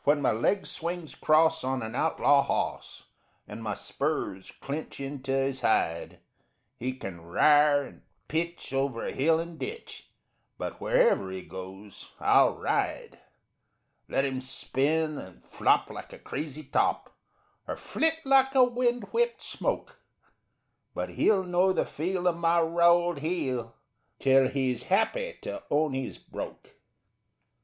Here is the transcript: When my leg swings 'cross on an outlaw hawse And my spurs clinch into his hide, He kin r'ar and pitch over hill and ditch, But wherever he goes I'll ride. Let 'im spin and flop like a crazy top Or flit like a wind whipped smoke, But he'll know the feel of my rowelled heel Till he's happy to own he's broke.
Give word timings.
When 0.04 0.22
my 0.22 0.30
leg 0.30 0.64
swings 0.66 1.16
'cross 1.16 1.64
on 1.64 1.82
an 1.82 1.96
outlaw 1.96 2.42
hawse 2.42 3.02
And 3.48 3.64
my 3.64 3.74
spurs 3.74 4.52
clinch 4.60 5.00
into 5.00 5.32
his 5.32 5.62
hide, 5.62 6.20
He 6.76 6.92
kin 6.94 7.18
r'ar 7.18 7.82
and 7.84 8.02
pitch 8.28 8.72
over 8.72 9.06
hill 9.10 9.40
and 9.40 9.58
ditch, 9.58 10.08
But 10.56 10.80
wherever 10.80 11.32
he 11.32 11.42
goes 11.42 12.12
I'll 12.20 12.54
ride. 12.54 13.18
Let 14.08 14.24
'im 14.24 14.40
spin 14.40 15.18
and 15.18 15.44
flop 15.44 15.90
like 15.90 16.12
a 16.12 16.18
crazy 16.20 16.62
top 16.62 17.16
Or 17.66 17.76
flit 17.76 18.24
like 18.24 18.54
a 18.54 18.62
wind 18.62 19.08
whipped 19.12 19.42
smoke, 19.42 19.98
But 20.94 21.08
he'll 21.18 21.42
know 21.42 21.72
the 21.72 21.84
feel 21.84 22.28
of 22.28 22.36
my 22.36 22.60
rowelled 22.60 23.18
heel 23.18 23.74
Till 24.20 24.46
he's 24.48 24.84
happy 24.84 25.38
to 25.42 25.64
own 25.72 25.92
he's 25.94 26.18
broke. 26.18 26.76